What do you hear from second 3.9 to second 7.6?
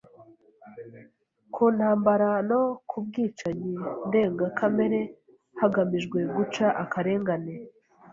ndengakamere hagamijwe guca akarengane,